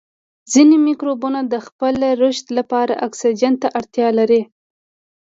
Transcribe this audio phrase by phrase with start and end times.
[0.51, 4.41] ځینې مکروبونه د خپل رشد لپاره اکسیجن ته اړتیا لري.